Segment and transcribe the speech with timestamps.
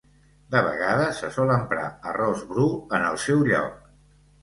[0.55, 2.67] De vegades se sol emprar arròs bru
[2.99, 3.83] en el seu lloc.